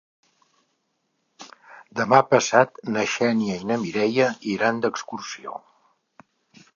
Demà 1.99 2.21
passat 2.31 2.81
na 2.95 3.03
Xènia 3.11 3.57
i 3.65 3.69
na 3.73 3.77
Mireia 3.83 4.31
iran 4.55 4.81
d'excursió. 4.87 5.55